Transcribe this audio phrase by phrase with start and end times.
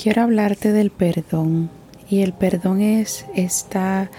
[0.00, 1.70] Quiero hablarte del perdón
[2.08, 4.12] y el perdón es esta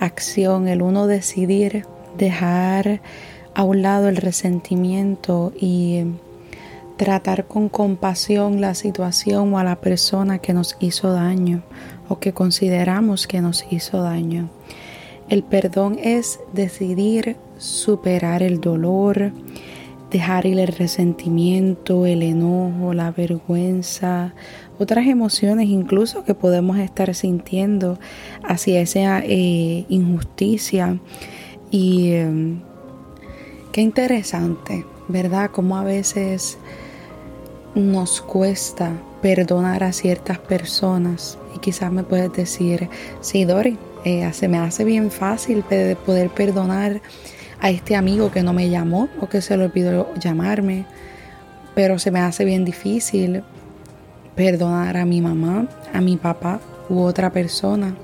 [0.00, 1.86] acción, el uno decidir
[2.18, 3.00] dejar
[3.54, 6.02] a un lado el resentimiento y
[6.96, 11.62] tratar con compasión la situación o a la persona que nos hizo daño
[12.08, 14.50] o que consideramos que nos hizo daño.
[15.28, 19.30] El perdón es decidir superar el dolor,
[20.10, 24.34] dejar ir el resentimiento, el enojo, la vergüenza,
[24.78, 27.98] otras emociones incluso que podemos estar sintiendo
[28.42, 30.98] hacia esa eh, injusticia.
[31.70, 32.60] Y em,
[33.72, 35.50] qué interesante, ¿verdad?
[35.50, 36.58] Como a veces
[37.74, 41.38] nos cuesta perdonar a ciertas personas.
[41.54, 42.88] Y quizás me puedes decir,
[43.20, 47.00] sí, Dori, eh, se me hace bien fácil poder perdonar
[47.60, 50.86] a este amigo que no me llamó o que se le olvidó llamarme,
[51.74, 53.42] pero se me hace bien difícil
[54.34, 57.94] perdonar a mi mamá, a mi papá u otra persona.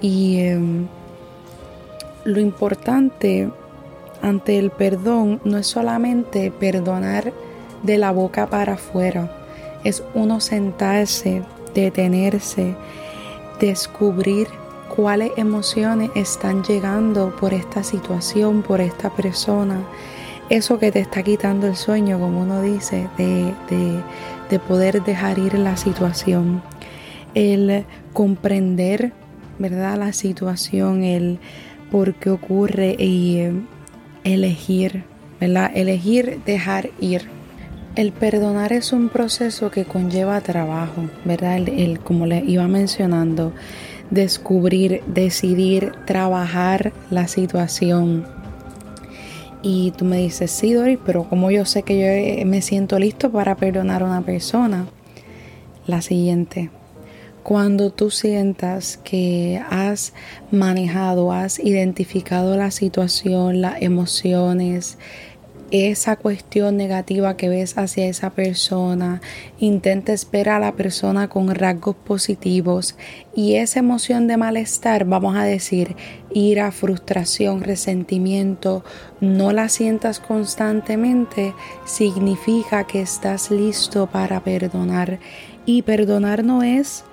[0.00, 0.86] Y em,
[2.24, 3.50] lo importante
[4.22, 7.32] ante el perdón no es solamente perdonar
[7.82, 9.30] de la boca para afuera,
[9.84, 11.42] es uno sentarse,
[11.74, 12.74] detenerse,
[13.60, 14.48] descubrir
[14.98, 19.84] cuáles emociones están llegando por esta situación, por esta persona.
[20.50, 23.54] Eso que te está quitando el sueño, como uno dice, de,
[24.50, 26.64] de, poder dejar ir la situación.
[27.36, 29.12] El comprender,
[29.60, 29.98] ¿verdad?
[29.98, 31.38] La situación, el
[31.92, 33.52] por qué ocurre y eh,
[34.24, 35.04] elegir,
[35.40, 35.70] ¿verdad?
[35.76, 37.28] Elegir dejar ir.
[37.94, 41.56] El perdonar es un proceso que conlleva trabajo, ¿verdad?
[41.56, 43.52] el, como le iba mencionando,
[44.10, 48.26] descubrir, decidir, trabajar la situación.
[49.62, 53.30] Y tú me dices, sí, Doris, pero como yo sé que yo me siento listo
[53.30, 54.86] para perdonar a una persona?
[55.86, 56.70] La siguiente,
[57.42, 60.12] cuando tú sientas que has
[60.50, 64.98] manejado, has identificado la situación, las emociones,
[65.70, 69.20] esa cuestión negativa que ves hacia esa persona,
[69.58, 72.96] intenta esperar a la persona con rasgos positivos
[73.34, 75.96] y esa emoción de malestar, vamos a decir,
[76.32, 78.84] ira, frustración, resentimiento,
[79.20, 85.18] no la sientas constantemente, significa que estás listo para perdonar.
[85.66, 87.04] Y perdonar no es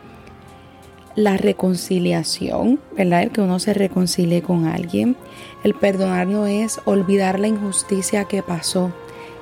[1.16, 3.24] la reconciliación, ¿verdad?
[3.24, 5.16] El que uno se reconcilie con alguien.
[5.64, 8.92] El perdonar no es olvidar la injusticia que pasó.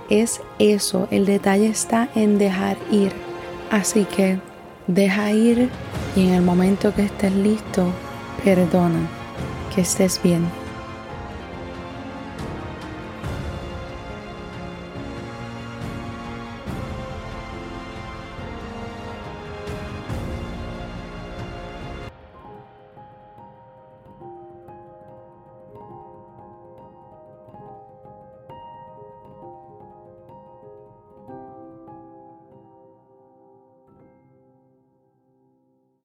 [0.09, 3.11] Es eso, el detalle está en dejar ir.
[3.71, 4.39] Así que
[4.87, 5.69] deja ir
[6.15, 7.87] y en el momento que estés listo,
[8.43, 9.07] perdona.
[9.73, 10.62] Que estés bien.